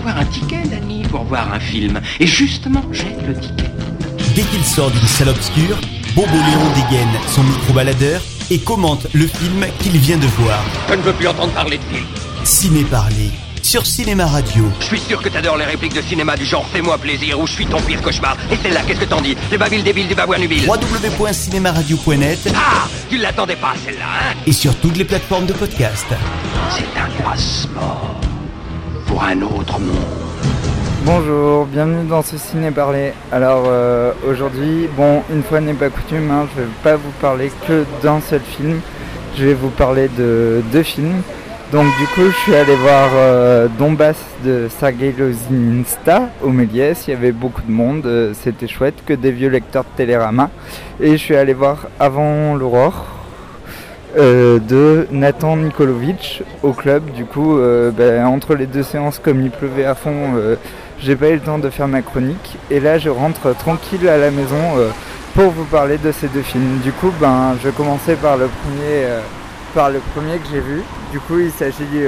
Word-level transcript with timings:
avoir 0.00 0.18
un 0.18 0.24
ticket, 0.24 0.62
Danny, 0.70 1.02
pour 1.02 1.24
voir 1.24 1.52
un 1.52 1.60
film. 1.60 2.00
Et 2.18 2.26
justement, 2.26 2.82
j'ai 2.90 3.14
le 3.26 3.34
ticket. 3.38 3.70
Dès 4.34 4.42
qu'il 4.42 4.64
sort 4.64 4.90
d'une 4.90 5.06
salle 5.06 5.28
obscure, 5.28 5.76
Bobo 6.14 6.32
Léon 6.32 6.72
dégaine 6.74 7.08
son 7.28 7.42
micro-baladeur 7.42 8.20
et 8.50 8.58
commente 8.58 9.06
le 9.12 9.26
film 9.26 9.66
qu'il 9.80 9.98
vient 9.98 10.16
de 10.16 10.26
voir. 10.26 10.58
Je 10.88 10.94
ne 10.94 11.02
veux 11.02 11.12
plus 11.12 11.28
entendre 11.28 11.52
parler 11.52 11.78
de 11.78 11.82
film. 11.94 12.06
Ciné 12.44 12.84
Parler 12.84 13.30
sur 13.62 13.84
Cinéma 13.84 14.24
Radio. 14.26 14.64
Je 14.80 14.86
suis 14.86 14.98
sûr 15.00 15.20
que 15.20 15.28
t'adores 15.28 15.58
les 15.58 15.66
répliques 15.66 15.94
de 15.94 16.00
cinéma 16.00 16.34
du 16.34 16.46
genre 16.46 16.64
Fais-moi 16.72 16.96
plaisir 16.96 17.38
ou 17.38 17.46
Je 17.46 17.52
suis 17.52 17.66
ton 17.66 17.78
pire 17.82 18.00
cauchemar. 18.00 18.34
Et 18.50 18.56
celle-là, 18.56 18.80
qu'est-ce 18.86 19.00
que 19.00 19.04
t'en 19.04 19.20
dis? 19.20 19.36
Les 19.50 19.58
babiles 19.58 19.82
débiles 19.84 20.08
du 20.08 20.14
babouin 20.14 20.38
nubile. 20.38 20.66
www.cinémaradio.net 20.66 22.48
Ah 22.56 22.88
Tu 23.10 23.18
l'attendais 23.18 23.56
pas, 23.56 23.74
celle-là, 23.84 24.06
hein? 24.06 24.34
Et 24.46 24.52
sur 24.52 24.74
toutes 24.76 24.96
les 24.96 25.04
plateformes 25.04 25.44
de 25.46 25.52
podcast. 25.52 26.06
C'est 26.70 26.98
un 26.98 27.22
passeport 27.22 28.18
un 29.18 29.42
autre 29.42 29.80
monde. 29.80 29.96
Bonjour, 31.04 31.66
bienvenue 31.66 32.06
dans 32.08 32.22
ce 32.22 32.36
ciné 32.36 32.70
parler. 32.70 33.12
Alors 33.32 33.64
euh, 33.66 34.12
aujourd'hui, 34.28 34.88
bon, 34.96 35.22
une 35.32 35.42
fois 35.42 35.60
n'est 35.60 35.74
pas 35.74 35.88
coutume, 35.90 36.30
hein, 36.30 36.46
je 36.54 36.62
vais 36.62 36.68
pas 36.82 36.96
vous 36.96 37.10
parler 37.20 37.50
que 37.66 37.84
d'un 38.02 38.20
seul 38.20 38.40
film. 38.40 38.80
Je 39.36 39.46
vais 39.46 39.54
vous 39.54 39.70
parler 39.70 40.08
de 40.16 40.62
deux 40.72 40.82
films. 40.82 41.22
Donc 41.72 41.86
du 41.98 42.06
coup, 42.08 42.30
je 42.30 42.36
suis 42.42 42.54
allé 42.54 42.74
voir 42.76 43.08
euh, 43.14 43.68
Donbass 43.78 44.16
de 44.44 44.68
Sergei 44.68 45.14
au 46.42 46.48
Méliès. 46.48 47.06
Il 47.06 47.10
y 47.10 47.14
avait 47.14 47.32
beaucoup 47.32 47.62
de 47.62 47.70
monde, 47.70 48.06
euh, 48.06 48.32
c'était 48.34 48.68
chouette, 48.68 49.02
que 49.06 49.14
des 49.14 49.30
vieux 49.30 49.48
lecteurs 49.48 49.84
de 49.84 49.96
Télérama. 49.96 50.50
Et 51.00 51.12
je 51.12 51.16
suis 51.16 51.36
allé 51.36 51.54
voir 51.54 51.86
Avant 51.98 52.54
l'aurore 52.54 53.19
euh, 54.16 54.58
de 54.58 55.06
Nathan 55.12 55.56
Nikolovic 55.56 56.42
au 56.64 56.72
club. 56.72 57.10
Du 57.12 57.24
coup, 57.24 57.56
euh, 57.56 57.92
ben, 57.92 58.26
entre 58.26 58.56
les 58.56 58.66
deux 58.66 58.82
séances, 58.82 59.20
comme 59.22 59.40
il 59.40 59.50
pleuvait 59.50 59.84
à 59.84 59.94
fond, 59.94 60.34
euh, 60.36 60.56
j'ai 60.98 61.14
pas 61.14 61.28
eu 61.28 61.34
le 61.34 61.40
temps 61.40 61.58
de 61.58 61.70
faire 61.70 61.86
ma 61.86 62.02
chronique. 62.02 62.56
Et 62.72 62.80
là, 62.80 62.98
je 62.98 63.08
rentre 63.08 63.56
tranquille 63.56 64.08
à 64.08 64.18
la 64.18 64.32
maison 64.32 64.58
pour 65.34 65.50
vous 65.50 65.64
parler 65.64 65.96
de 65.96 66.10
ces 66.10 66.26
deux 66.28 66.42
films. 66.42 66.80
Du 66.82 66.92
coup, 66.92 67.12
ben, 67.20 67.56
je 67.62 67.70
commencer 67.70 68.16
par 68.16 68.36
le 68.36 68.46
premier, 68.46 69.06
par 69.74 69.90
le 69.90 70.00
premier 70.14 70.38
que 70.38 70.48
j'ai 70.52 70.60
vu. 70.60 70.82
Du 71.12 71.20
coup, 71.20 71.38
il 71.38 71.52
s'agit 71.52 72.04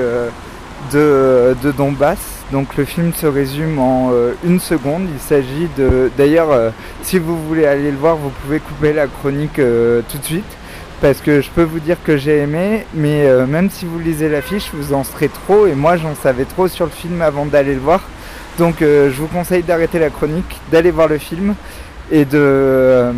de, 0.93 1.55
de 1.63 1.73
Donbass. 1.73 2.19
Donc, 2.51 2.77
le 2.77 2.85
film 2.85 3.15
se 3.15 3.27
résume 3.27 3.79
en 3.79 4.11
une 4.45 4.61
seconde. 4.61 5.07
Il 5.15 5.21
s'agit 5.21 5.69
de. 5.79 6.11
D'ailleurs, 6.19 6.73
si 7.03 7.19
vous 7.19 7.39
voulez 7.49 7.65
aller 7.65 7.91
le 7.91 7.97
voir, 7.97 8.17
vous 8.17 8.31
pouvez 8.43 8.59
couper 8.59 8.93
la 8.93 9.07
chronique 9.07 9.55
tout 9.55 10.19
de 10.19 10.25
suite 10.25 10.57
parce 11.03 11.21
que 11.21 11.41
je 11.41 11.51
peux 11.51 11.65
vous 11.65 11.81
dire 11.81 11.97
que 12.05 12.17
j'ai 12.17 12.39
aimé, 12.39 12.87
mais 12.95 13.27
euh, 13.27 13.45
même 13.45 13.71
si 13.71 13.85
vous 13.87 13.99
lisez 13.99 14.29
l'affiche, 14.29 14.71
vous 14.73 14.95
en 14.95 15.03
serez 15.03 15.29
trop, 15.29 15.67
et 15.67 15.75
moi 15.75 15.97
j'en 15.97 16.15
savais 16.15 16.45
trop 16.45 16.69
sur 16.69 16.85
le 16.85 16.93
film 16.93 17.23
avant 17.23 17.45
d'aller 17.45 17.75
le 17.75 17.81
voir. 17.81 18.03
Donc 18.57 18.83
euh, 18.83 19.11
je 19.11 19.17
vous 19.17 19.27
conseille 19.27 19.65
d'arrêter 19.65 19.99
la 19.99 20.11
chronique, 20.11 20.61
d'aller 20.71 20.93
voir 20.93 21.09
le 21.09 21.19
film, 21.19 21.57
et 22.13 22.25
de, 22.25 22.39
euh, 22.39 23.13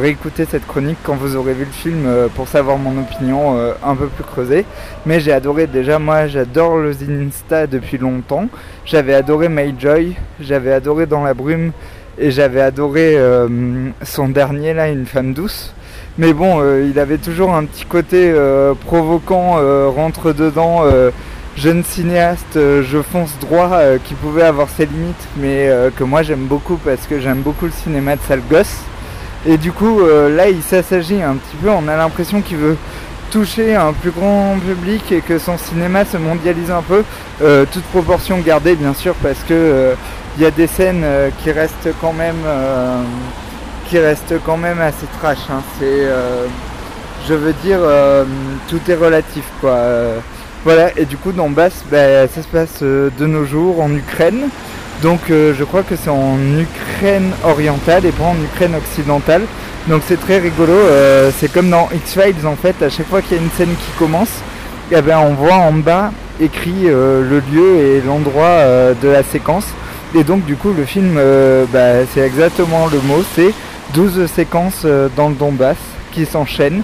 réécouter 0.00 0.44
cette 0.48 0.68
chronique 0.68 0.98
quand 1.02 1.16
vous 1.16 1.34
aurez 1.34 1.52
vu 1.52 1.64
le 1.64 1.72
film 1.72 2.06
pour 2.36 2.46
savoir 2.46 2.78
mon 2.78 2.96
opinion 3.00 3.58
un 3.84 3.96
peu 3.96 4.06
plus 4.06 4.24
creusée. 4.24 4.64
Mais 5.04 5.18
j'ai 5.18 5.32
adoré 5.32 5.66
déjà, 5.66 5.98
moi 5.98 6.28
j'adore 6.28 6.76
le 6.76 6.92
Zinsta 6.92 7.66
depuis 7.66 7.98
longtemps. 7.98 8.46
J'avais 8.84 9.14
adoré 9.14 9.48
Mayjoy, 9.48 10.14
j'avais 10.40 10.72
adoré 10.72 11.06
Dans 11.06 11.24
la 11.24 11.34
brume, 11.34 11.72
et 12.18 12.30
j'avais 12.30 12.60
adoré 12.60 13.16
son 14.02 14.28
dernier 14.28 14.74
là, 14.74 14.90
Une 14.90 15.06
femme 15.06 15.32
douce. 15.32 15.74
Mais 16.18 16.32
bon, 16.32 16.60
euh, 16.60 16.84
il 16.90 16.98
avait 16.98 17.18
toujours 17.18 17.54
un 17.54 17.64
petit 17.64 17.84
côté 17.84 18.32
euh, 18.34 18.74
provoquant, 18.74 19.58
euh, 19.58 19.88
rentre 19.88 20.32
dedans, 20.32 20.80
euh, 20.82 21.12
jeune 21.56 21.84
cinéaste, 21.84 22.56
euh, 22.56 22.82
je 22.82 23.00
fonce 23.00 23.38
droit, 23.40 23.70
euh, 23.74 23.98
qui 24.02 24.14
pouvait 24.14 24.42
avoir 24.42 24.68
ses 24.68 24.86
limites, 24.86 25.28
mais 25.36 25.68
euh, 25.68 25.90
que 25.96 26.02
moi 26.02 26.24
j'aime 26.24 26.46
beaucoup 26.46 26.76
parce 26.76 27.06
que 27.06 27.20
j'aime 27.20 27.42
beaucoup 27.42 27.66
le 27.66 27.70
cinéma 27.70 28.16
de 28.16 28.20
sale 28.26 28.42
gosse. 28.50 28.80
Et 29.46 29.58
du 29.58 29.70
coup, 29.70 30.00
euh, 30.00 30.34
là, 30.34 30.48
il 30.48 30.60
s'assagit 30.60 31.22
un 31.22 31.34
petit 31.34 31.56
peu, 31.62 31.70
on 31.70 31.86
a 31.86 31.96
l'impression 31.96 32.40
qu'il 32.40 32.56
veut 32.56 32.76
toucher 33.30 33.76
un 33.76 33.92
plus 33.92 34.10
grand 34.10 34.56
public 34.58 35.12
et 35.12 35.20
que 35.20 35.38
son 35.38 35.56
cinéma 35.56 36.04
se 36.04 36.16
mondialise 36.16 36.72
un 36.72 36.82
peu, 36.82 37.04
euh, 37.42 37.64
toute 37.72 37.84
proportion 37.84 38.38
gardée 38.38 38.74
bien 38.74 38.92
sûr, 38.94 39.14
parce 39.22 39.38
que 39.44 39.52
euh, 39.52 39.94
il 40.36 40.42
y 40.42 40.46
a 40.46 40.50
des 40.50 40.66
scènes 40.66 41.02
euh, 41.04 41.30
qui 41.44 41.52
restent 41.52 41.90
quand 42.00 42.12
même... 42.12 42.42
qui 43.88 43.98
reste 43.98 44.34
quand 44.44 44.56
même 44.56 44.80
assez 44.80 45.06
trash. 45.18 45.38
hein. 45.50 45.62
C'est, 45.78 45.86
euh, 45.86 46.46
je 47.26 47.34
veux 47.34 47.54
dire, 47.64 47.78
euh, 47.80 48.24
tout 48.68 48.80
est 48.88 48.94
relatif, 48.94 49.44
quoi. 49.60 49.70
Euh, 49.70 50.18
voilà. 50.64 50.90
Et 50.96 51.04
du 51.04 51.16
coup, 51.16 51.32
Donbass, 51.32 51.84
bah, 51.90 52.28
ça 52.28 52.42
se 52.42 52.48
passe 52.48 52.82
de 52.82 53.26
nos 53.26 53.44
jours 53.44 53.80
en 53.80 53.92
Ukraine. 53.94 54.48
Donc, 55.02 55.20
je 55.28 55.64
crois 55.64 55.84
que 55.84 55.94
c'est 55.94 56.10
en 56.10 56.36
Ukraine 56.58 57.30
orientale 57.44 58.04
et 58.04 58.10
pas 58.10 58.24
en 58.24 58.36
Ukraine 58.42 58.74
occidentale. 58.74 59.42
Donc, 59.86 60.02
c'est 60.06 60.20
très 60.20 60.38
rigolo. 60.38 60.74
c'est 61.38 61.52
comme 61.52 61.70
dans 61.70 61.88
X-Files, 61.94 62.46
en 62.46 62.56
fait. 62.56 62.82
À 62.82 62.90
chaque 62.90 63.06
fois 63.06 63.22
qu'il 63.22 63.36
y 63.36 63.40
a 63.40 63.42
une 63.42 63.50
scène 63.50 63.68
qui 63.70 63.92
commence, 63.96 64.32
eh 64.90 65.00
ben, 65.00 65.18
on 65.20 65.34
voit 65.34 65.54
en 65.54 65.72
bas 65.72 66.10
écrit 66.40 66.88
le 66.88 67.40
lieu 67.52 67.76
et 67.76 68.02
l'endroit 68.04 68.58
de 69.00 69.08
la 69.08 69.22
séquence. 69.22 69.66
Et 70.16 70.24
donc, 70.24 70.44
du 70.44 70.56
coup, 70.56 70.72
le 70.76 70.84
film, 70.84 71.14
bah, 71.72 72.04
c'est 72.12 72.22
exactement 72.22 72.88
le 72.92 72.98
mot. 73.02 73.22
C'est 73.36 73.54
12 73.94 74.26
séquences 74.26 74.82
euh, 74.84 75.08
dans 75.16 75.28
le 75.28 75.34
Donbass 75.34 75.76
qui 76.12 76.26
s'enchaînent 76.26 76.82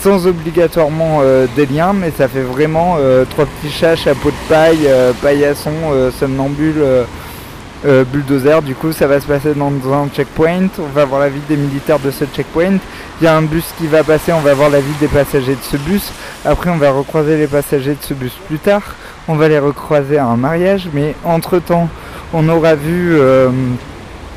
sans 0.00 0.26
obligatoirement 0.26 1.20
euh, 1.22 1.46
des 1.56 1.66
liens 1.66 1.92
mais 1.92 2.12
ça 2.16 2.28
fait 2.28 2.42
vraiment 2.42 2.96
euh, 2.98 3.24
trois 3.24 3.46
petits 3.46 3.72
chats, 3.72 3.96
chapeau 3.96 4.30
de 4.30 4.48
paille, 4.48 4.88
paillasson, 5.22 5.72
somnambule, 6.18 6.82
bulldozer. 7.84 8.62
Du 8.62 8.74
coup 8.74 8.92
ça 8.92 9.06
va 9.06 9.20
se 9.20 9.26
passer 9.26 9.54
dans 9.54 9.70
un 9.92 10.08
checkpoint, 10.08 10.68
on 10.78 10.94
va 10.94 11.04
voir 11.04 11.20
la 11.20 11.28
vie 11.28 11.40
des 11.48 11.56
militaires 11.56 11.98
de 11.98 12.10
ce 12.10 12.24
checkpoint. 12.24 12.78
Il 13.20 13.24
y 13.24 13.26
a 13.26 13.36
un 13.36 13.42
bus 13.42 13.64
qui 13.78 13.86
va 13.86 14.02
passer, 14.04 14.32
on 14.32 14.40
va 14.40 14.54
voir 14.54 14.70
la 14.70 14.80
vie 14.80 14.94
des 15.00 15.08
passagers 15.08 15.54
de 15.54 15.62
ce 15.62 15.76
bus. 15.76 16.12
Après 16.44 16.70
on 16.70 16.76
va 16.76 16.90
recroiser 16.90 17.36
les 17.36 17.46
passagers 17.46 17.94
de 17.94 18.02
ce 18.02 18.14
bus 18.14 18.32
plus 18.46 18.58
tard. 18.58 18.82
On 19.26 19.36
va 19.36 19.48
les 19.48 19.58
recroiser 19.58 20.18
à 20.18 20.26
un 20.26 20.36
mariage 20.36 20.88
mais 20.92 21.14
entre 21.24 21.58
temps 21.58 21.88
on 22.32 22.48
aura 22.48 22.74
vu... 22.74 23.18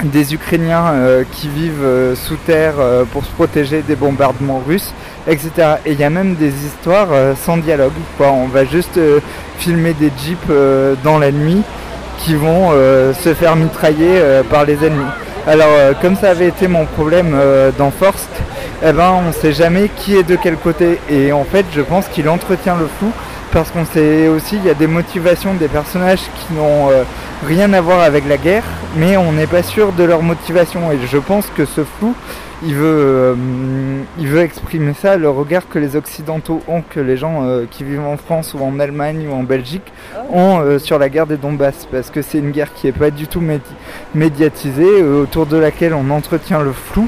des 0.03 0.33
Ukrainiens 0.33 0.85
euh, 0.93 1.23
qui 1.31 1.47
vivent 1.47 1.83
euh, 1.83 2.15
sous 2.15 2.35
terre 2.35 2.75
euh, 2.79 3.03
pour 3.05 3.25
se 3.25 3.31
protéger 3.31 3.81
des 3.81 3.95
bombardements 3.95 4.61
russes, 4.65 4.93
etc. 5.27 5.51
Et 5.85 5.93
il 5.93 5.99
y 5.99 6.03
a 6.03 6.09
même 6.09 6.35
des 6.35 6.53
histoires 6.65 7.09
sans 7.43 7.57
dialogue. 7.57 7.93
Quoi. 8.17 8.31
On 8.31 8.47
va 8.47 8.65
juste 8.65 8.99
filmer 9.57 9.93
des 9.93 10.11
jeeps 10.23 10.51
dans 11.03 11.17
la 11.17 11.31
nuit 11.31 11.61
qui 12.19 12.35
vont 12.35 12.71
se 12.71 13.33
faire 13.33 13.55
mitrailler 13.55 14.21
par 14.49 14.65
les 14.65 14.85
ennemis. 14.85 15.11
Alors 15.45 15.69
comme 16.01 16.15
ça 16.15 16.29
avait 16.29 16.47
été 16.47 16.67
mon 16.67 16.85
problème 16.85 17.35
dans 17.77 17.91
Forst, 17.91 18.29
eh 18.83 18.91
ben, 18.93 19.15
on 19.19 19.27
ne 19.27 19.31
sait 19.33 19.51
jamais 19.51 19.89
qui 19.97 20.15
est 20.15 20.23
de 20.23 20.37
quel 20.41 20.55
côté. 20.55 20.99
Et 21.09 21.33
en 21.33 21.43
fait 21.43 21.65
je 21.75 21.81
pense 21.81 22.07
qu'il 22.07 22.29
entretient 22.29 22.77
le 22.77 22.87
flou 22.99 23.11
parce 23.51 23.71
qu'on 23.71 23.85
sait 23.85 24.27
aussi 24.27 24.55
il 24.57 24.65
y 24.65 24.69
a 24.69 24.73
des 24.73 24.87
motivations 24.87 25.53
des 25.53 25.67
personnages 25.67 26.21
qui 26.21 26.53
n'ont 26.53 26.89
euh, 26.89 27.03
rien 27.45 27.71
à 27.73 27.81
voir 27.81 28.01
avec 28.01 28.27
la 28.27 28.37
guerre, 28.37 28.63
mais 28.95 29.17
on 29.17 29.31
n'est 29.31 29.47
pas 29.47 29.63
sûr 29.63 29.91
de 29.93 30.03
leur 30.03 30.21
motivation. 30.21 30.91
Et 30.91 30.97
je 31.05 31.17
pense 31.17 31.47
que 31.55 31.65
ce 31.65 31.83
flou, 31.83 32.13
il 32.63 32.73
veut, 32.73 32.85
euh, 32.85 33.35
il 34.17 34.27
veut 34.27 34.41
exprimer 34.41 34.93
ça, 34.99 35.15
le 35.15 35.29
regard 35.29 35.69
que 35.69 35.77
les 35.77 35.95
Occidentaux 35.95 36.61
ont, 36.67 36.81
que 36.81 36.99
les 36.99 37.15
gens 37.15 37.43
euh, 37.43 37.65
qui 37.69 37.83
vivent 37.83 38.05
en 38.05 38.17
France 38.17 38.55
ou 38.57 38.63
en 38.63 38.79
Allemagne 38.79 39.27
ou 39.29 39.33
en 39.35 39.43
Belgique 39.43 39.93
ont 40.31 40.59
euh, 40.59 40.79
sur 40.79 40.97
la 40.97 41.09
guerre 41.09 41.27
des 41.27 41.37
Donbass, 41.37 41.87
parce 41.91 42.09
que 42.09 42.23
c'est 42.23 42.39
une 42.39 42.51
guerre 42.51 42.73
qui 42.73 42.87
n'est 42.87 42.93
pas 42.93 43.11
du 43.11 43.27
tout 43.27 43.41
médi- 43.41 43.61
médiatisée, 44.15 45.03
autour 45.03 45.45
de 45.45 45.57
laquelle 45.57 45.93
on 45.93 46.09
entretient 46.09 46.61
le 46.61 46.71
flou. 46.73 47.07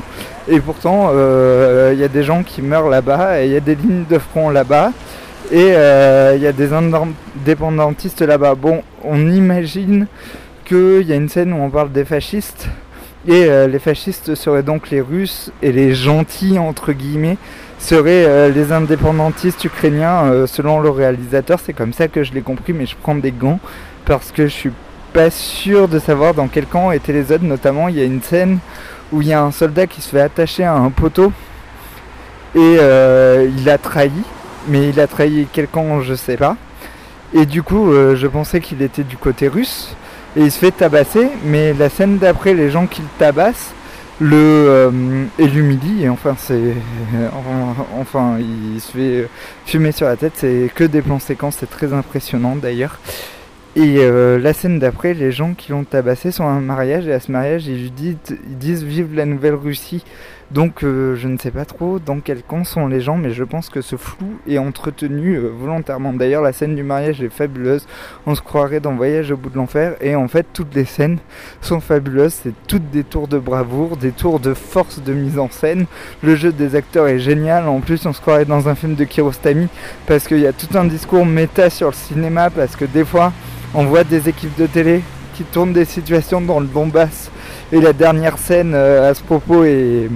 Et 0.52 0.60
pourtant, 0.62 1.12
il 1.12 2.00
y 2.00 2.04
a 2.04 2.08
des 2.08 2.24
gens 2.24 2.42
qui 2.42 2.64
meurent 2.64 2.90
là-bas, 2.90 3.40
et 3.42 3.46
il 3.46 3.52
y 3.52 3.56
a 3.56 3.60
des 3.60 3.76
lignes 3.76 4.06
de 4.10 4.18
front 4.18 4.50
là-bas. 4.50 4.92
Et 5.52 5.74
euh, 5.74 6.34
il 6.36 6.44
y 6.44 6.48
a 6.48 6.52
des 6.52 6.74
indépendantistes 6.74 8.22
là-bas. 8.22 8.54
Bon, 8.54 8.84
on 9.04 9.28
imagine 9.32 10.06
qu'il 10.64 11.02
y 11.02 11.12
a 11.12 11.16
une 11.16 11.30
scène 11.30 11.54
où 11.54 11.58
on 11.58 11.72
parle 11.72 11.92
des 11.92 12.06
fascistes. 12.06 12.68
Et 13.28 13.46
euh, 13.46 13.66
les 13.66 13.80
fascistes 13.80 14.36
seraient 14.36 14.62
donc 14.62 14.92
les 14.92 15.02
Russes 15.02 15.52
et 15.64 15.72
les 15.72 15.96
gentils, 15.96 16.60
entre 16.60 16.94
guillemets, 16.94 17.38
seraient 17.80 18.26
euh, 18.28 18.50
les 18.50 18.72
indépendantistes 18.72 19.64
ukrainiens, 19.66 20.46
selon 20.46 20.80
le 20.82 20.92
réalisateur. 20.92 21.60
C'est 21.60 21.74
comme 21.74 21.94
ça 21.94 22.08
que 22.08 22.24
je 22.24 22.32
l'ai 22.34 22.42
compris, 22.42 22.74
mais 22.74 22.86
je 22.86 22.96
prends 23.02 23.16
des 23.16 23.32
gants 23.32 23.60
parce 24.06 24.32
que 24.32 24.44
je 24.44 24.54
suis 24.54 24.72
pas 25.14 25.32
sûr 25.32 25.88
de 25.88 25.98
savoir 25.98 26.36
dans 26.36 26.48
quel 26.48 26.68
camp 26.68 26.92
étaient 26.92 27.14
les 27.14 27.32
autres. 27.32 27.44
Notamment, 27.44 27.88
il 27.88 27.96
y 27.96 28.02
a 28.02 28.06
une 28.06 28.22
scène 28.22 28.60
où 29.12 29.24
il 29.24 29.30
y 29.30 29.34
a 29.34 29.42
un 29.42 29.52
soldat 29.52 29.88
qui 29.88 30.02
se 30.02 30.10
fait 30.10 30.22
attacher 30.22 30.64
à 30.64 30.76
un 30.76 30.92
poteau 30.92 31.34
et 32.54 32.78
il 32.78 33.70
a 33.70 33.78
trahi 33.80 34.12
mais 34.70 34.90
il 34.90 35.00
a 35.00 35.08
trahi 35.08 35.48
quel 35.52 35.68
camp, 35.68 36.02
je 36.02 36.14
sais 36.14 36.38
pas. 36.38 36.56
Et 37.34 37.46
du 37.46 37.62
coup, 37.62 37.92
euh, 37.92 38.16
je 38.16 38.28
pensais 38.28 38.60
qu'il 38.60 38.82
était 38.82 39.04
du 39.04 39.18
côté 39.18 39.48
russe. 39.48 39.96
Et 40.36 40.42
il 40.42 40.52
se 40.52 40.60
fait 40.60 40.72
tabasser, 40.72 41.28
mais 41.44 41.74
la 41.74 41.90
scène 41.90 42.18
d'après, 42.18 42.54
les 42.54 42.70
gens 42.70 42.86
qui 42.86 43.02
le 43.02 43.08
tabassent, 43.18 43.74
le 44.20 44.36
euh, 44.36 45.26
et 45.40 45.48
l'humilie, 45.48 46.04
et 46.04 46.10
enfin, 46.10 46.36
c'est. 46.38 46.74
enfin, 47.34 47.86
enfin, 48.00 48.38
il 48.40 48.80
se 48.80 48.92
fait 48.92 49.30
fumer 49.66 49.92
sur 49.92 50.08
la 50.08 50.18
tête, 50.18 50.34
c'est 50.36 50.70
que 50.74 50.84
des 50.84 51.02
plans 51.02 51.20
séquences, 51.20 51.58
c'est 51.60 51.70
très 51.70 51.94
impressionnant 51.94 52.56
d'ailleurs. 52.56 53.00
Et 53.76 53.98
euh, 54.00 54.40
la 54.40 54.54
scène 54.54 54.80
d'après, 54.80 55.14
les 55.14 55.32
gens 55.32 55.54
qui 55.54 55.72
l'ont 55.72 55.84
tabassé 55.84 56.32
sont 56.32 56.44
à 56.44 56.50
un 56.50 56.60
mariage 56.60 57.08
et 57.08 57.14
à 57.14 57.20
ce 57.20 57.32
mariage, 57.32 57.68
ils, 57.68 57.82
lui 57.84 57.92
disent, 57.92 58.18
ils 58.30 58.58
disent 58.58 58.84
vive 58.84 59.14
la 59.14 59.26
nouvelle 59.26 59.54
Russie. 59.54 60.04
Donc 60.52 60.84
euh, 60.84 61.16
je 61.16 61.28
ne 61.28 61.38
sais 61.38 61.52
pas 61.52 61.66
trop 61.66 62.00
dans 62.00 62.20
quel 62.20 62.42
camp 62.42 62.64
sont 62.64 62.88
les 62.88 63.02
gens, 63.02 63.18
mais 63.18 63.30
je 63.30 63.44
pense 63.44 63.70
que 63.70 63.82
ce 63.82 63.96
flou 63.96 64.40
est 64.48 64.58
entretenu 64.58 65.36
euh, 65.36 65.52
volontairement. 65.56 66.12
D'ailleurs, 66.12 66.42
la 66.42 66.54
scène 66.54 66.76
du 66.76 66.82
mariage 66.82 67.22
est 67.22 67.30
fabuleuse. 67.30 67.86
On 68.26 68.34
se 68.34 68.42
croirait 68.42 68.80
dans 68.80 68.96
Voyage 68.96 69.30
au 69.30 69.38
bout 69.38 69.52
de 69.52 69.58
l'enfer. 69.58 69.96
Et 70.02 70.16
en 70.16 70.28
fait, 70.28 70.48
toutes 70.52 70.74
les 70.74 70.86
scènes 70.86 71.20
sont 71.62 71.80
fabuleuses. 71.80 72.34
C'est 72.34 72.54
toutes 72.68 72.90
des 72.90 73.04
tours 73.04 73.28
de 73.28 73.38
bravoure, 73.38 73.98
des 73.98 74.12
tours 74.12 74.40
de 74.40 74.56
force 74.56 75.04
de 75.04 75.14
mise 75.14 75.38
en 75.38 75.52
scène. 75.52 75.86
Le 76.24 76.36
jeu 76.36 76.52
des 76.52 76.74
acteurs 76.76 77.08
est 77.08 77.20
génial. 77.20 77.68
En 77.68 77.82
plus, 77.82 78.04
on 78.08 78.14
se 78.14 78.22
croirait 78.22 78.46
dans 78.46 78.68
un 78.68 78.74
film 78.74 78.96
de 78.96 79.04
Kirostami 79.04 79.68
parce 80.08 80.28
qu'il 80.28 80.40
y 80.40 80.48
a 80.48 80.54
tout 80.54 80.76
un 80.76 80.86
discours 80.86 81.28
méta 81.28 81.70
sur 81.70 81.90
le 81.90 81.94
cinéma. 81.94 82.50
Parce 82.50 82.76
que 82.76 82.86
des 82.86 83.06
fois, 83.06 83.32
on 83.74 83.86
voit 83.86 84.04
des 84.04 84.30
équipes 84.30 84.58
de 84.58 84.68
télé 84.68 85.02
qui 85.36 85.44
tournent 85.44 85.74
des 85.74 85.86
situations 85.86 86.42
dans 86.42 86.60
le 86.60 86.66
bombas 86.66 87.30
et 87.72 87.80
la 87.80 87.94
dernière 87.94 88.38
scène 88.38 88.74
euh, 88.74 89.10
à 89.10 89.14
ce 89.14 89.22
propos 89.22 89.64
est, 89.64 90.10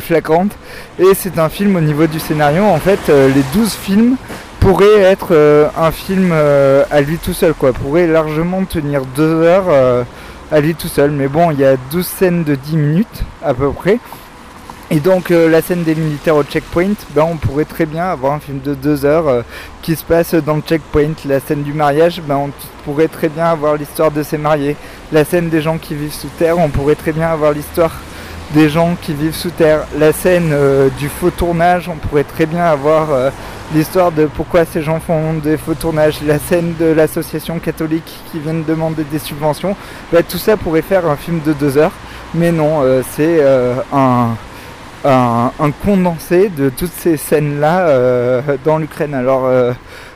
flagrante. 0.00 0.52
Et 0.98 1.14
c'est 1.14 1.38
un 1.38 1.48
film 1.48 1.76
au 1.76 1.80
niveau 1.80 2.06
du 2.06 2.18
scénario, 2.20 2.64
en 2.64 2.78
fait, 2.78 3.00
euh, 3.08 3.28
les 3.34 3.42
12 3.54 3.72
films 3.72 4.16
pourraient 4.60 5.00
être 5.00 5.28
euh, 5.32 5.68
un 5.76 5.90
film 5.90 6.32
à 6.32 7.00
lui 7.00 7.18
tout 7.18 7.34
seul, 7.34 7.54
quoi. 7.54 7.72
Pourrait 7.72 8.06
largement 8.06 8.64
tenir 8.64 9.02
2 9.16 9.42
heures 9.42 10.04
à 10.50 10.60
lui 10.60 10.74
tout 10.74 10.88
seul. 10.88 11.10
Mais 11.10 11.28
bon, 11.28 11.50
il 11.50 11.58
y 11.58 11.64
a 11.64 11.76
12 11.90 12.06
scènes 12.06 12.44
de 12.44 12.54
10 12.54 12.76
minutes 12.76 13.24
à 13.44 13.54
peu 13.54 13.70
près. 13.72 13.98
Et 14.92 15.00
donc 15.00 15.30
la 15.30 15.62
scène 15.62 15.84
des 15.84 15.94
militaires 15.94 16.36
au 16.36 16.44
checkpoint, 16.44 16.94
ben, 17.14 17.22
on 17.22 17.36
pourrait 17.36 17.64
très 17.64 17.86
bien 17.86 18.04
avoir 18.04 18.34
un 18.34 18.40
film 18.40 18.60
de 18.60 18.74
2 18.74 19.06
heures 19.06 19.42
qui 19.80 19.96
se 19.96 20.04
passe 20.04 20.34
dans 20.34 20.56
le 20.56 20.60
checkpoint. 20.60 21.14
La 21.24 21.40
scène 21.40 21.62
du 21.62 21.72
mariage, 21.72 22.20
ben, 22.20 22.36
on 22.36 22.50
pourrait 22.84 23.08
très 23.08 23.30
bien 23.30 23.46
avoir 23.46 23.76
l'histoire 23.76 24.10
de 24.10 24.22
ces 24.22 24.36
mariés 24.36 24.76
la 25.12 25.24
scène 25.24 25.50
des 25.50 25.60
gens 25.60 25.78
qui 25.78 25.94
vivent 25.94 26.12
sous 26.12 26.30
terre, 26.38 26.58
on 26.58 26.68
pourrait 26.68 26.94
très 26.94 27.12
bien 27.12 27.28
avoir 27.28 27.52
l'histoire 27.52 27.92
des 28.54 28.68
gens 28.68 28.96
qui 29.00 29.12
vivent 29.12 29.34
sous 29.34 29.50
terre. 29.50 29.86
La 29.98 30.12
scène 30.12 30.50
euh, 30.52 30.88
du 30.98 31.08
faux 31.08 31.30
tournage, 31.30 31.88
on 31.88 31.96
pourrait 31.96 32.24
très 32.24 32.46
bien 32.46 32.64
avoir 32.64 33.12
euh, 33.12 33.30
l'histoire 33.74 34.10
de 34.10 34.26
pourquoi 34.26 34.64
ces 34.64 34.82
gens 34.82 35.00
font 35.00 35.34
des 35.34 35.56
faux 35.56 35.74
tournages. 35.74 36.20
La 36.26 36.38
scène 36.38 36.74
de 36.78 36.86
l'association 36.86 37.58
catholique 37.58 38.20
qui 38.30 38.40
vient 38.40 38.54
de 38.54 38.62
demander 38.62 39.04
des 39.04 39.18
subventions. 39.18 39.76
Bah, 40.12 40.22
tout 40.22 40.38
ça 40.38 40.56
pourrait 40.56 40.82
faire 40.82 41.06
un 41.06 41.16
film 41.16 41.40
de 41.44 41.52
deux 41.52 41.76
heures. 41.78 41.92
Mais 42.34 42.52
non, 42.52 42.80
euh, 42.82 43.02
c'est 43.14 43.42
un, 43.92 44.34
un, 45.04 45.70
condensé 45.84 46.48
de 46.48 46.68
toutes 46.68 46.92
ces 46.92 47.16
scènes-là 47.16 48.42
dans 48.64 48.78
l'Ukraine. 48.78 49.14
Alors 49.14 49.48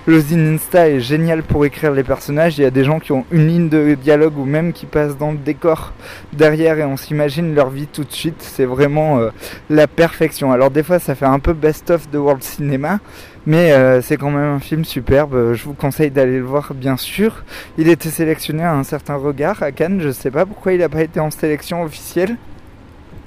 le 0.06 0.23
Insta 0.33 0.88
est 0.88 1.00
génial 1.00 1.43
pour 1.43 1.65
écrire 1.65 1.91
les 1.91 2.05
personnages. 2.05 2.59
Il 2.59 2.62
y 2.62 2.65
a 2.65 2.71
des 2.71 2.85
gens 2.85 3.00
qui 3.00 3.11
ont 3.11 3.25
une 3.33 3.49
ligne 3.49 3.69
de 3.69 3.94
dialogue 3.94 4.38
ou 4.38 4.44
même 4.44 4.73
qui 4.73 4.87
passent 4.87 5.19
dans 5.19 5.33
le 5.33 5.37
décor 5.37 5.93
derrière 6.33 6.79
et 6.79 6.85
on 6.85 6.97
s'imagine 6.97 7.56
leur 7.56 7.71
vie 7.71 7.88
tout 7.88 8.05
de 8.05 8.12
suite. 8.12 8.37
C'est 8.38 8.67
vraiment 8.67 9.19
euh, 9.19 9.31
la 9.69 9.88
perfection. 9.88 10.53
Alors 10.53 10.71
des 10.71 10.85
fois 10.85 11.00
ça 11.00 11.17
fait 11.17 11.27
un 11.27 11.41
peu 11.41 11.55
best-of 11.55 12.09
de 12.09 12.19
World 12.19 12.44
Cinema. 12.44 13.00
Mais 13.47 13.73
euh, 13.73 14.00
c'est 14.00 14.17
quand 14.17 14.31
même 14.31 14.55
un 14.55 14.61
film 14.61 14.85
superbe, 14.85 15.55
je 15.55 15.65
vous 15.65 15.75
conseille 15.75 16.11
d'aller 16.12 16.38
le 16.38 16.44
voir 16.44 16.73
bien 16.73 16.97
sûr. 16.97 17.44
Il 17.77 17.88
était 17.88 18.11
sélectionné 18.11 18.62
à 18.62 18.75
un 18.75 18.85
certain 18.85 19.17
regard 19.17 19.61
à 19.62 19.73
Cannes, 19.73 20.00
je 20.00 20.11
sais 20.11 20.31
pas 20.31 20.47
pourquoi 20.47 20.73
il 20.73 20.81
n'a 20.81 20.88
pas 20.88 21.03
été 21.03 21.19
en 21.19 21.33
sélection 21.33 21.83
officielle. 21.83 22.37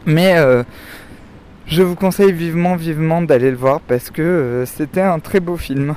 Mais 0.06 0.38
euh, 0.38 0.64
je 1.70 1.84
vous 1.84 1.96
conseille 1.96 2.32
vivement, 2.32 2.76
vivement 2.76 3.22
d'aller 3.22 3.52
le 3.52 3.58
voir 3.58 3.80
parce 3.80 4.10
que 4.10 4.64
c'était 4.66 5.02
un 5.02 5.20
très 5.20 5.40
beau 5.40 5.56
film. 5.56 5.96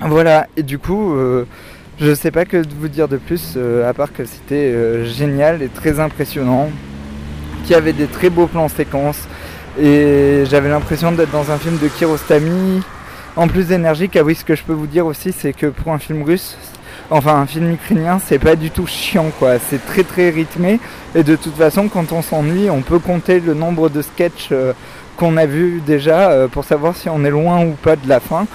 Voilà, 0.00 0.46
et 0.56 0.62
du 0.62 0.78
coup, 0.78 1.14
euh, 1.14 1.46
je 1.98 2.14
sais 2.14 2.30
pas 2.30 2.44
que 2.44 2.62
vous 2.78 2.88
dire 2.88 3.08
de 3.08 3.16
plus, 3.16 3.54
euh, 3.56 3.88
à 3.88 3.94
part 3.94 4.12
que 4.12 4.24
c'était 4.26 4.54
euh, 4.54 5.06
génial 5.06 5.62
et 5.62 5.68
très 5.68 6.00
impressionnant, 6.00 6.68
qu'il 7.62 7.72
y 7.72 7.74
avait 7.74 7.94
des 7.94 8.06
très 8.06 8.28
beaux 8.28 8.46
plans 8.46 8.68
séquences, 8.68 9.26
et 9.80 10.44
j'avais 10.50 10.68
l'impression 10.68 11.12
d'être 11.12 11.30
dans 11.30 11.50
un 11.50 11.56
film 11.56 11.78
de 11.78 11.88
Kirostami, 11.88 12.82
en 13.36 13.48
plus 13.48 13.72
énergique. 13.72 14.16
Ah 14.16 14.22
oui, 14.22 14.34
ce 14.34 14.44
que 14.44 14.54
je 14.54 14.62
peux 14.62 14.74
vous 14.74 14.86
dire 14.86 15.06
aussi, 15.06 15.32
c'est 15.32 15.54
que 15.54 15.66
pour 15.66 15.92
un 15.92 15.98
film 15.98 16.22
russe, 16.22 16.58
enfin 17.10 17.36
un 17.36 17.46
film 17.46 17.72
ukrainien, 17.72 18.18
c'est 18.24 18.38
pas 18.38 18.56
du 18.56 18.70
tout 18.70 18.86
chiant 18.86 19.30
quoi, 19.38 19.58
c'est 19.58 19.84
très 19.84 20.02
très 20.02 20.30
rythmé, 20.30 20.80
et 21.14 21.22
de 21.22 21.36
toute 21.36 21.56
façon, 21.56 21.88
quand 21.88 22.12
on 22.12 22.22
s'ennuie, 22.22 22.70
on 22.70 22.82
peut 22.82 22.98
compter 22.98 23.40
le 23.40 23.54
nombre 23.54 23.88
de 23.88 24.02
sketchs 24.02 24.50
qu'on 25.16 25.36
a 25.36 25.46
vu 25.46 25.82
déjà 25.86 26.46
pour 26.52 26.64
savoir 26.64 26.94
si 26.94 27.08
on 27.08 27.24
est 27.24 27.30
loin 27.30 27.64
ou 27.64 27.72
pas 27.72 27.96
de 27.96 28.08
la 28.08 28.20
fin. 28.20 28.46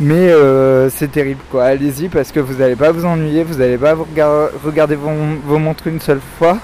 Mais 0.00 0.30
euh, 0.30 0.88
c'est 0.88 1.12
terrible 1.12 1.42
quoi. 1.50 1.64
Allez-y 1.64 2.08
parce 2.08 2.32
que 2.32 2.40
vous 2.40 2.54
n'allez 2.54 2.74
pas 2.74 2.90
vous 2.90 3.04
ennuyer, 3.04 3.44
vous 3.44 3.58
n'allez 3.58 3.76
pas 3.76 3.92
vous 3.92 4.06
regarder 4.64 4.96
vos, 4.96 5.58
montres 5.58 5.86
une 5.86 6.00
seule 6.00 6.22
fois. 6.38 6.56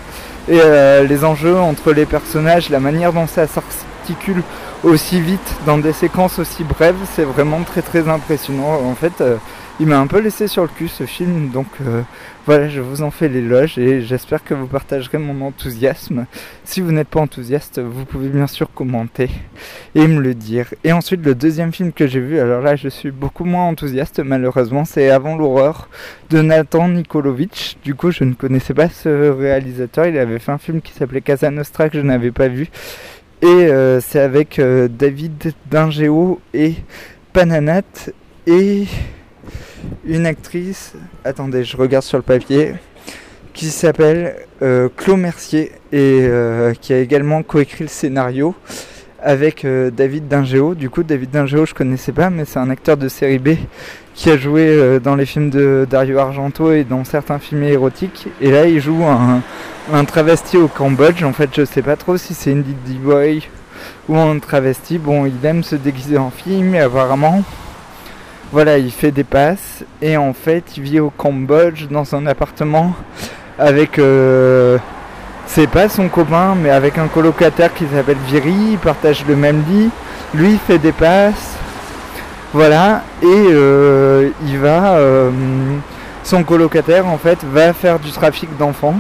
Et 0.49 0.59
euh, 0.59 1.05
les 1.05 1.23
enjeux 1.23 1.57
entre 1.57 1.93
les 1.93 2.07
personnages, 2.07 2.71
la 2.71 2.81
manière 2.81 3.13
dont 3.13 3.27
ça 3.27 3.47
s'articule 3.47 4.43
aussi 4.83 5.21
vite 5.21 5.55
dans 5.67 5.77
des 5.77 5.93
séquences 5.93 6.39
aussi 6.39 6.65
brèves, 6.65 6.97
c'est 7.15 7.25
vraiment 7.25 7.61
très 7.61 7.83
très 7.83 8.09
impressionnant. 8.09 8.81
En 8.83 8.95
fait, 8.95 9.21
euh, 9.21 9.37
il 9.79 9.87
m'a 9.87 9.99
un 9.99 10.07
peu 10.07 10.21
laissé 10.21 10.49
sur 10.49 10.63
le 10.63 10.69
cul 10.69 10.89
ce 10.89 11.05
film, 11.05 11.51
donc 11.51 11.67
euh, 11.83 12.01
voilà, 12.47 12.69
je 12.69 12.81
vous 12.81 13.03
en 13.03 13.11
fais 13.11 13.29
l'éloge 13.29 13.77
et 13.77 14.01
j'espère 14.01 14.43
que 14.43 14.55
vous 14.55 14.67
partagerez 14.67 15.19
mon 15.19 15.45
enthousiasme. 15.45 16.27
Si 16.65 16.81
vous 16.81 16.93
n'êtes 16.93 17.09
pas 17.09 17.21
enthousiaste, 17.21 17.81
vous 17.81 18.07
pouvez 18.07 18.29
bien 18.29 18.47
sûr 18.47 18.73
commenter 18.73 19.29
et 19.95 20.07
me 20.07 20.21
le 20.21 20.35
dire. 20.35 20.73
Et 20.83 20.93
ensuite, 20.93 21.25
le 21.25 21.35
deuxième 21.35 21.73
film 21.73 21.93
que 21.93 22.07
j'ai 22.07 22.21
vu, 22.21 22.39
alors 22.39 22.63
là, 22.63 22.75
je 22.75 22.89
suis 22.89 23.11
beaucoup 23.11 23.45
moins 23.45 23.65
enthousiaste 23.65 24.21
malheureusement, 24.21 24.85
c'est 24.87 25.11
Avant 25.11 25.37
l'horreur 25.37 25.91
de 26.31 26.41
Nathan 26.41 26.89
Nikolovic. 26.89 27.79
Du 27.85 27.95
coup, 27.95 28.11
je 28.11 28.25
ne 28.25 28.33
connaissais 28.33 28.75
pas 28.75 28.89
ce 28.89 29.31
réalisateur, 29.31 30.07
il 30.07 30.17
avait 30.17 30.39
fait 30.39 30.53
un 30.53 30.59
film 30.59 30.81
qui 30.81 30.93
s'appelait 30.93 31.21
Casa 31.21 31.51
Nostra 31.51 31.91
que 31.91 31.99
je 31.99 32.03
n'avais 32.03 32.31
pas 32.31 32.49
vu. 32.49 32.69
Et 33.43 33.47
euh, 33.47 34.01
c'est 34.01 34.21
avec 34.21 34.59
euh, 34.59 34.89
David 34.89 35.53
Dingeo 35.71 36.41
et 36.55 36.77
Pananat 37.35 37.83
et 38.47 38.87
une 40.05 40.27
actrice, 40.27 40.95
attendez, 41.25 41.65
je 41.65 41.77
regarde 41.77 42.05
sur 42.05 42.19
le 42.19 42.23
papier, 42.23 42.75
qui 43.57 43.67
s'appelle 43.67 44.37
euh, 44.63 44.89
Claude 44.95 45.19
Mercier 45.19 45.73
et 45.91 46.21
euh, 46.23 46.75
qui 46.75 46.93
a 46.93 46.99
également 46.99 47.43
coécrit 47.43 47.85
le 47.85 47.89
scénario 47.89 48.55
avec 49.23 49.65
euh, 49.65 49.91
David 49.91 50.29
Dingeo. 50.29 50.75
Du 50.75 50.91
coup, 50.91 51.03
David 51.03 51.31
Dingeo, 51.31 51.65
je 51.65 51.73
connaissais 51.73 52.13
pas, 52.13 52.29
mais 52.29 52.45
c'est 52.45 52.59
un 52.59 52.69
acteur 52.69 52.99
de 52.99 53.09
série 53.09 53.39
B 53.39 53.51
qui 54.15 54.31
a 54.31 54.37
joué 54.37 54.99
dans 55.01 55.15
les 55.15 55.27
films 55.27 55.51
de 55.51 55.87
Dario 55.89 56.19
Argento 56.19 56.73
et 56.73 56.85
dans 56.85 57.05
certains 57.05 57.39
films 57.39 57.65
érotiques. 57.65 58.29
Et 58.41 58.51
là, 58.51 58.67
il 58.67 58.81
joue 58.81 59.05
un, 59.05 59.43
un 59.93 60.05
travesti 60.07 60.57
au 60.57 60.69
Cambodge. 60.69 61.23
En 61.23 61.35
fait, 61.35 61.51
je 61.55 61.67
sais 61.67 61.83
pas 61.83 61.97
trop 61.97 62.17
si 62.17 62.33
c'est 62.33 62.51
une 62.51 62.63
Diddy 62.63 62.97
Boy 62.97 63.43
ou 64.09 64.17
un 64.17 64.39
travesti. 64.39 64.97
Bon, 64.97 65.27
il 65.27 65.45
aime 65.45 65.63
se 65.63 65.77
déguiser 65.77 66.17
en 66.17 66.31
fille, 66.31 66.63
mais 66.63 66.81
apparemment, 66.81 67.43
voilà, 68.53 68.79
il 68.79 68.91
fait 68.91 69.11
des 69.11 69.25
passes 69.25 69.85
et 70.01 70.17
en 70.17 70.33
fait, 70.33 70.77
il 70.77 70.83
vit 70.83 71.01
au 71.01 71.11
Cambodge 71.11 71.87
dans 71.91 72.15
un 72.15 72.27
appartement 72.27 72.95
avec. 73.59 73.99
Euh, 73.99 74.79
c'est 75.47 75.69
pas 75.69 75.89
son 75.89 76.09
copain, 76.09 76.57
mais 76.61 76.71
avec 76.71 76.99
un 76.99 77.07
colocataire 77.07 77.73
qui 77.75 77.87
s'appelle 77.87 78.19
Viri. 78.27 78.55
Ils 78.73 78.79
partagent 78.79 79.25
le 79.27 79.37
même 79.37 79.63
lit. 79.69 79.91
Lui, 80.35 80.53
il 80.53 80.59
fait 80.59 80.79
des 80.79 80.93
passes. 80.93 81.55
Voilà, 82.53 83.03
et 83.23 83.27
euh, 83.27 84.31
il 84.47 84.59
va. 84.59 84.95
Euh, 84.97 85.31
son 86.25 86.43
colocataire, 86.43 87.07
en 87.07 87.19
fait, 87.19 87.39
va 87.53 87.73
faire 87.73 87.99
du 87.99 88.11
trafic 88.11 88.57
d'enfants. 88.57 88.97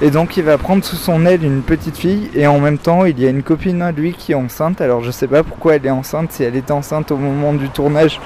Et 0.00 0.10
donc 0.10 0.36
il 0.36 0.44
va 0.44 0.58
prendre 0.58 0.84
sous 0.84 0.94
son 0.94 1.26
aile 1.26 1.42
une 1.42 1.62
petite 1.62 1.96
fille 1.96 2.30
et 2.32 2.46
en 2.46 2.60
même 2.60 2.78
temps 2.78 3.04
il 3.04 3.18
y 3.18 3.26
a 3.26 3.30
une 3.30 3.42
copine 3.42 3.92
lui 3.96 4.12
qui 4.12 4.30
est 4.30 4.36
enceinte. 4.36 4.80
Alors 4.80 5.02
je 5.02 5.10
sais 5.10 5.26
pas 5.26 5.42
pourquoi 5.42 5.74
elle 5.74 5.84
est 5.84 5.90
enceinte, 5.90 6.30
si 6.30 6.44
elle 6.44 6.54
était 6.54 6.70
enceinte 6.70 7.10
au 7.10 7.16
moment 7.16 7.52
du 7.52 7.68
tournage 7.68 8.20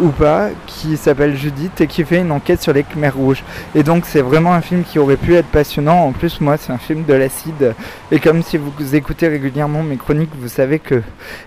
ou 0.00 0.08
pas, 0.08 0.48
qui 0.66 0.96
s'appelle 0.96 1.36
Judith 1.36 1.80
et 1.80 1.86
qui 1.86 2.04
fait 2.04 2.20
une 2.20 2.32
enquête 2.32 2.60
sur 2.60 2.72
les 2.72 2.82
Khmers 2.82 3.14
rouges. 3.14 3.42
Et 3.74 3.82
donc 3.82 4.04
c'est 4.06 4.22
vraiment 4.22 4.52
un 4.52 4.60
film 4.60 4.82
qui 4.82 4.98
aurait 4.98 5.16
pu 5.16 5.34
être 5.34 5.46
passionnant. 5.46 6.06
En 6.06 6.12
plus 6.12 6.40
moi 6.40 6.56
c'est 6.56 6.72
un 6.72 6.78
film 6.78 7.04
de 7.04 7.14
l'acide 7.14 7.74
et 8.10 8.18
comme 8.18 8.42
si 8.42 8.56
vous 8.56 8.94
écoutez 8.94 9.28
régulièrement 9.28 9.82
mes 9.82 9.96
chroniques, 9.96 10.30
vous 10.38 10.48
savez 10.48 10.78
que 10.78 11.02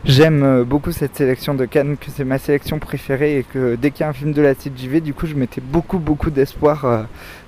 j'aime 0.06 0.44
euh, 0.44 0.64
beaucoup 0.64 0.92
cette 0.92 1.16
sélection 1.16 1.54
de 1.54 1.66
Cannes, 1.66 1.98
que 1.98 2.08
c'est 2.16 2.24
ma 2.24 2.38
sélection 2.38 2.80
préférée 2.80 3.40
et 3.40 3.44
que 3.44 3.76
dès 3.76 3.92
qu'il 3.92 4.02
y 4.02 4.04
a 4.04 4.10
un 4.10 4.14
film 4.14 4.32
de 4.32 4.42
l'acide 4.42 4.74
j'y 4.78 4.88
vais. 4.88 5.02
Du 5.02 5.14
coup 5.14 5.28
je 5.28 5.36
mettais 5.36 5.62
beaucoup 5.62 6.00
beaucoup 6.00 6.30
d'espoir 6.30 6.86
euh, 6.86 7.04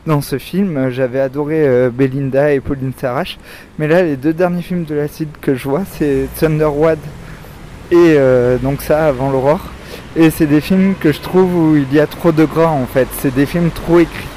dans 0.05 0.21
ce 0.21 0.37
film. 0.37 0.89
J'avais 0.89 1.19
adoré 1.19 1.67
euh, 1.67 1.89
Belinda 1.89 2.51
et 2.51 2.59
Pauline 2.59 2.93
Sarach. 2.97 3.37
Mais 3.77 3.87
là 3.87 4.03
les 4.03 4.17
deux 4.17 4.33
derniers 4.33 4.61
films 4.61 4.83
de 4.83 4.95
l'acide 4.95 5.29
que 5.41 5.55
je 5.55 5.69
vois 5.69 5.83
c'est 5.97 6.27
Thunderwad 6.37 6.99
et 7.91 8.17
donc 8.61 8.83
ça 8.83 9.07
avant 9.07 9.31
l'aurore 9.31 9.61
et 10.15 10.29
c'est 10.29 10.47
des 10.47 10.61
films 10.61 10.95
que 10.99 11.11
je 11.11 11.19
trouve 11.19 11.55
où 11.55 11.75
il 11.75 11.93
y 11.93 11.99
a 11.99 12.07
trop 12.07 12.31
de 12.31 12.45
gras 12.45 12.69
en 12.69 12.85
fait. 12.85 13.07
C'est 13.19 13.33
des 13.33 13.45
films 13.45 13.69
trop 13.69 13.99
écrits. 13.99 14.27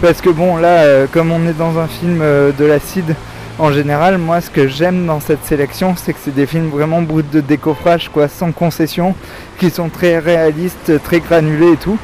Parce 0.00 0.20
que 0.20 0.30
bon 0.30 0.56
là, 0.56 0.84
euh, 0.84 1.06
comme 1.12 1.32
on 1.32 1.46
est 1.46 1.58
dans 1.58 1.78
un 1.78 1.88
film 1.88 2.20
euh, 2.22 2.52
de 2.56 2.64
l'acide, 2.64 3.14
en 3.58 3.72
général, 3.72 4.16
moi 4.18 4.40
ce 4.40 4.48
que 4.48 4.68
j'aime 4.68 5.06
dans 5.06 5.20
cette 5.20 5.44
sélection, 5.44 5.94
c'est 5.96 6.12
que 6.12 6.20
c'est 6.22 6.34
des 6.34 6.46
films 6.46 6.68
vraiment 6.68 7.02
bruts 7.02 7.24
de 7.30 7.40
décoffrage, 7.40 8.08
quoi, 8.08 8.28
sans 8.28 8.52
concession, 8.52 9.14
qui 9.58 9.70
sont 9.70 9.88
très 9.88 10.18
réalistes, 10.18 10.92
très 11.02 11.18
granulés 11.20 11.72
et 11.72 11.76
tout. 11.76 11.98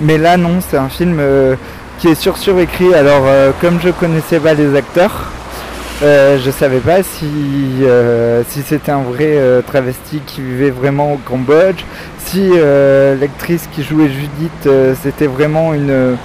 Mais 0.00 0.18
là 0.18 0.36
non, 0.36 0.58
c'est 0.60 0.76
un 0.76 0.88
film 0.88 1.18
euh, 1.20 1.54
qui 1.98 2.08
est 2.08 2.16
sur 2.16 2.36
surécrit. 2.36 2.92
Alors, 2.92 3.22
euh, 3.26 3.52
comme 3.60 3.80
je 3.80 3.90
connaissais 3.90 4.40
pas 4.40 4.54
les 4.54 4.74
acteurs, 4.74 5.30
je 6.02 6.50
savais 6.50 6.80
pas 6.80 7.02
si, 7.02 7.26
si 8.50 8.62
c'était 8.62 8.92
un 8.92 9.00
vrai 9.00 9.40
travesti 9.66 10.20
qui 10.26 10.42
vivait 10.42 10.68
vraiment 10.68 11.14
au 11.14 11.16
Cambodge, 11.16 11.84
si 12.26 12.50
euh, 12.52 13.16
l'actrice 13.18 13.68
qui 13.72 13.84
jouait 13.84 14.08
Judith, 14.08 14.66
euh, 14.66 14.94
c'était 15.00 15.28
vraiment 15.28 15.72
une, 15.74 16.16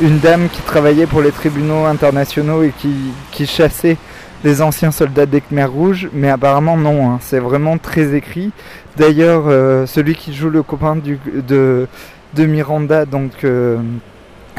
une 0.00 0.18
dame 0.18 0.48
qui 0.48 0.62
travaillait 0.62 1.06
pour 1.06 1.20
les 1.22 1.32
tribunaux 1.32 1.86
internationaux 1.86 2.62
et 2.62 2.72
qui, 2.78 3.46
chassait 3.46 3.96
les 4.44 4.62
anciens 4.62 4.92
soldats 4.92 5.26
des 5.26 5.40
Khmer 5.40 5.64
Rouges, 5.64 6.08
mais 6.12 6.30
apparemment 6.30 6.76
non, 6.76 7.10
hein, 7.10 7.18
c'est 7.20 7.40
vraiment 7.40 7.78
très 7.78 8.14
écrit. 8.14 8.52
D'ailleurs, 8.96 9.44
euh, 9.48 9.86
celui 9.86 10.14
qui 10.14 10.32
joue 10.32 10.50
le 10.50 10.62
copain 10.62 10.96
de, 10.96 11.88
de 12.34 12.46
Miranda, 12.46 13.04
donc 13.04 13.44
euh, 13.44 13.78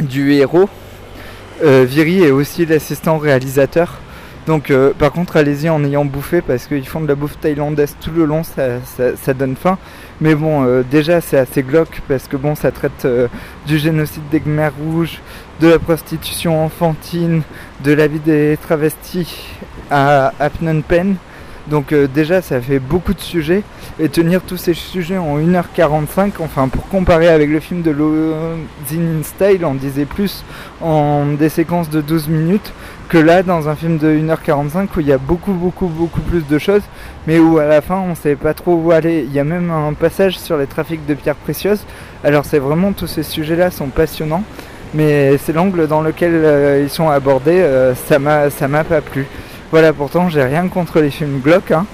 du 0.02 0.34
héros, 0.34 0.70
euh, 1.64 1.86
Viri 1.88 2.24
est 2.24 2.32
aussi 2.32 2.66
l'assistant 2.66 3.18
réalisateur. 3.18 4.01
Donc 4.48 4.72
euh, 4.72 4.92
par 4.98 5.12
contre 5.12 5.38
allez-y 5.38 5.70
en 5.70 5.84
ayant 5.84 6.04
bouffé 6.04 6.42
parce 6.42 6.66
qu'ils 6.66 6.88
font 6.88 7.02
de 7.02 7.08
la 7.08 7.16
bouffe 7.16 7.40
thaïlandaise 7.40 7.96
tout 8.02 8.10
le 8.12 8.26
long, 8.26 8.44
ça, 8.44 8.80
ça- 8.98 9.16
ça 9.16 9.34
donne 9.34 9.56
faim. 9.56 9.78
Mais 10.20 10.34
bon, 10.36 10.64
euh, 10.66 10.84
déjà 10.90 11.22
c'est 11.22 11.38
assez 11.38 11.62
glauque 11.64 12.02
parce 12.08 12.28
que 12.28 12.38
bon, 12.38 12.56
ça 12.56 12.72
traite 12.72 13.06
euh, 13.06 13.28
du 13.68 13.78
génocide 13.78 14.24
des 14.32 14.40
Khmers 14.40 14.74
rouges, 14.80 15.20
de 15.60 15.68
la 15.68 15.80
prostitution 15.80 16.64
enfantine, 16.66 17.44
de 17.84 17.94
la 17.94 18.08
vie 18.08 18.20
des 18.20 18.58
travestis 18.62 19.46
à, 19.92 20.34
à 20.40 20.50
Phnom 20.50 20.82
Penh. 20.82 21.16
Donc 21.72 21.94
euh, 21.94 22.08
déjà 22.14 22.42
ça 22.42 22.60
fait 22.60 22.80
beaucoup 22.80 23.14
de 23.14 23.22
sujets 23.22 23.64
et 23.98 24.10
tenir 24.10 24.42
tous 24.42 24.58
ces 24.58 24.74
sujets 24.74 25.18
en 25.18 25.40
1h45, 25.40 26.34
enfin 26.42 26.68
pour 26.68 26.88
comparer 26.90 27.30
avec 27.30 27.50
le 27.50 27.62
film 27.62 27.82
de 27.82 27.92
Lozin 27.92 28.58
in 28.92 29.24
Style, 29.24 29.64
on 29.64 29.74
disait 29.74 30.04
plus 30.04 30.44
en 30.82 31.26
des 31.28 31.48
séquences 31.48 31.90
de 31.90 32.02
12 32.02 32.28
minutes 32.28 32.74
que 33.08 33.18
là 33.18 33.42
dans 33.42 33.70
un 33.70 33.76
film 33.76 33.98
de 33.98 34.10
1h45 34.10 34.88
où 34.98 35.00
il 35.00 35.08
y 35.08 35.14
a 35.14 35.18
beaucoup 35.18 35.54
beaucoup 35.54 35.88
beaucoup 35.88 36.20
plus 36.20 36.46
de 36.46 36.60
choses 36.60 36.84
mais 37.26 37.40
où 37.40 37.58
à 37.58 37.66
la 37.66 37.80
fin 37.80 38.00
on 38.00 38.16
savait 38.16 38.36
pas 38.36 38.54
trop 38.54 38.76
où 38.76 38.92
aller. 38.92 39.26
Il 39.26 39.34
y 39.34 39.40
a 39.40 39.46
même 39.46 39.72
un 39.72 39.94
passage 39.94 40.38
sur 40.38 40.58
les 40.58 40.68
trafics 40.68 41.06
de 41.06 41.14
pierres 41.14 41.36
précieuses. 41.36 41.86
Alors 42.26 42.44
c'est 42.44 42.60
vraiment 42.60 42.92
tous 42.92 43.08
ces 43.08 43.24
sujets 43.24 43.56
là 43.56 43.72
sont 43.72 43.88
passionnants 43.88 44.44
mais 44.94 45.38
c'est 45.38 45.54
l'angle 45.54 45.88
dans 45.88 46.02
lequel 46.02 46.32
euh, 46.34 46.82
ils 46.84 46.90
sont 46.90 47.10
abordés, 47.10 47.62
euh, 47.62 47.96
ça 47.96 48.20
m'a 48.20 48.50
ça 48.50 48.68
m'a 48.68 48.84
pas 48.84 49.02
plu. 49.02 49.26
Voilà, 49.72 49.94
pourtant 49.94 50.28
j'ai 50.28 50.44
rien 50.44 50.68
contre 50.68 51.00
les 51.00 51.12
films 51.12 51.40
glauques, 51.40 51.72
hein, 51.72 51.86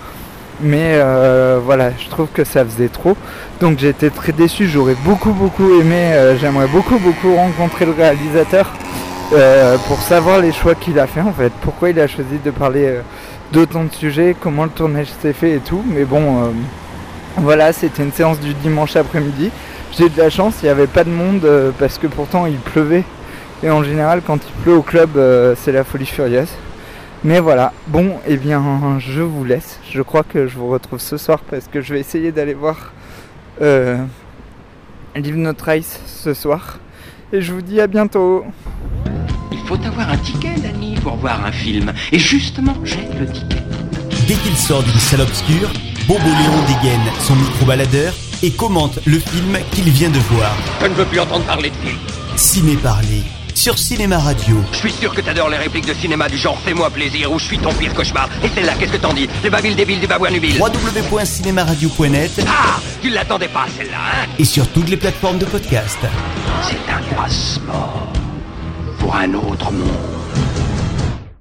mais 0.61 0.93
euh, 0.95 1.59
voilà, 1.63 1.91
je 1.95 2.09
trouve 2.09 2.27
que 2.33 2.43
ça 2.43 2.65
faisait 2.65 2.87
trop. 2.87 3.15
Donc 3.61 3.77
j'ai 3.77 3.89
été 3.89 4.09
très 4.09 4.31
déçu, 4.31 4.67
j'aurais 4.67 4.95
beaucoup 5.05 5.31
beaucoup 5.31 5.79
aimé, 5.79 6.13
euh, 6.13 6.35
j'aimerais 6.39 6.65
beaucoup 6.65 6.97
beaucoup 6.97 7.35
rencontrer 7.35 7.85
le 7.85 7.91
réalisateur 7.91 8.73
euh, 9.33 9.77
pour 9.87 10.01
savoir 10.01 10.39
les 10.39 10.51
choix 10.51 10.73
qu'il 10.73 10.97
a 10.97 11.05
fait 11.05 11.21
en 11.21 11.31
fait, 11.31 11.51
pourquoi 11.61 11.91
il 11.91 11.99
a 11.99 12.07
choisi 12.07 12.39
de 12.43 12.49
parler 12.49 12.95
d'autant 13.51 13.83
de 13.83 13.93
sujets, 13.93 14.35
comment 14.41 14.63
le 14.63 14.71
tournage 14.71 15.09
s'est 15.21 15.33
fait 15.33 15.51
et 15.51 15.59
tout. 15.59 15.83
Mais 15.85 16.03
bon, 16.03 16.51
voilà, 17.35 17.73
c'était 17.73 18.01
une 18.01 18.11
séance 18.11 18.39
du 18.39 18.55
dimanche 18.55 18.95
après-midi. 18.95 19.51
J'ai 19.95 20.09
de 20.09 20.17
la 20.17 20.31
chance, 20.31 20.55
il 20.63 20.65
n'y 20.65 20.71
avait 20.71 20.87
pas 20.87 21.03
de 21.03 21.11
monde 21.11 21.47
parce 21.77 21.99
que 21.99 22.07
pourtant 22.07 22.47
il 22.47 22.57
pleuvait. 22.57 23.03
Et 23.61 23.69
en 23.69 23.83
général, 23.83 24.21
quand 24.25 24.39
il 24.43 24.63
pleut 24.63 24.73
au 24.73 24.81
club, 24.81 25.11
c'est 25.63 25.71
la 25.71 25.83
folie 25.83 26.07
furieuse. 26.07 26.49
Mais 27.23 27.39
voilà, 27.39 27.73
bon, 27.87 28.15
et 28.27 28.37
bien, 28.37 28.99
je 28.99 29.21
vous 29.21 29.43
laisse. 29.43 29.79
Je 29.91 30.01
crois 30.01 30.23
que 30.23 30.47
je 30.47 30.55
vous 30.57 30.69
retrouve 30.69 30.99
ce 30.99 31.17
soir 31.17 31.39
parce 31.49 31.67
que 31.67 31.81
je 31.81 31.93
vais 31.93 31.99
essayer 31.99 32.31
d'aller 32.31 32.53
voir 32.53 32.93
euh, 33.61 33.97
Live 35.15 35.35
No 35.35 35.53
Trace 35.53 35.99
ce 36.05 36.33
soir. 36.33 36.79
Et 37.33 37.41
je 37.41 37.53
vous 37.53 37.61
dis 37.61 37.81
à 37.81 37.87
bientôt. 37.87 38.45
Il 39.51 39.57
faut 39.59 39.75
avoir 39.85 40.09
un 40.09 40.17
ticket, 40.17 40.55
Danny, 40.61 40.95
pour 40.95 41.15
voir 41.17 41.43
un 41.43 41.51
film. 41.51 41.91
Et 42.11 42.19
justement, 42.19 42.75
j'ai 42.83 43.07
le 43.19 43.25
ticket. 43.25 43.63
Dès 44.27 44.35
qu'il 44.35 44.55
sort 44.55 44.83
d'une 44.83 44.99
salle 44.99 45.21
obscure, 45.21 45.69
Bobo 46.07 46.19
Léon 46.19 46.65
dégaine 46.67 47.01
son 47.19 47.35
micro-baladeur 47.35 48.13
et 48.43 48.51
commente 48.51 48.99
le 49.05 49.19
film 49.19 49.57
qu'il 49.71 49.89
vient 49.89 50.09
de 50.09 50.19
voir. 50.19 50.55
Je 50.81 50.85
ne 50.85 50.93
veux 50.93 51.05
plus 51.05 51.19
entendre 51.19 51.45
parler 51.45 51.71
de 51.71 51.75
film. 51.75 51.97
Ciné 52.35 52.75
Parler 52.75 53.23
sur 53.57 53.77
Cinéma 53.79 54.19
Radio. 54.19 54.63
Je 54.71 54.77
suis 54.77 54.91
sûr 54.91 55.13
que 55.15 55.21
t'adores 55.21 55.49
les 55.49 55.57
répliques 55.57 55.87
de 55.87 55.93
cinéma 55.93 56.29
du 56.29 56.37
genre 56.37 56.59
Fais-moi 56.63 56.91
plaisir 56.91 57.31
ou 57.31 57.39
Je 57.39 57.45
suis 57.45 57.57
ton 57.57 57.73
pire 57.73 57.93
cauchemar. 57.93 58.29
Et 58.43 58.49
celle-là, 58.49 58.73
qu'est-ce 58.79 58.91
que 58.91 58.97
t'en 58.97 59.13
dis? 59.13 59.27
Le 59.43 59.49
babil 59.49 59.75
débile 59.75 59.99
du 59.99 60.05
babouin 60.05 60.29
nubile. 60.29 60.61
www.cinémaradio.net 60.61 62.45
Ah 62.47 62.79
Tu 63.01 63.09
l'attendais 63.09 63.47
pas, 63.47 63.65
celle-là, 63.75 63.97
hein? 63.97 64.27
Et 64.37 64.45
sur 64.45 64.67
toutes 64.69 64.89
les 64.89 64.97
plateformes 64.97 65.39
de 65.39 65.45
podcast. 65.45 65.97
C'est 66.69 66.91
un 66.91 67.15
passeport 67.15 68.13
pour 68.99 69.15
un 69.15 69.33
autre 69.33 69.71
monde. 69.71 69.87